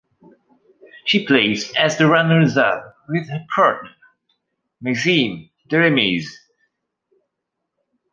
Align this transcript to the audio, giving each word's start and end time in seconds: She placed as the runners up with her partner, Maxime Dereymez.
She 1.05 1.27
placed 1.27 1.75
as 1.77 1.99
the 1.99 2.07
runners 2.07 2.57
up 2.57 2.95
with 3.07 3.29
her 3.29 3.45
partner, 3.53 3.91
Maxime 4.81 5.51
Dereymez. 5.69 6.25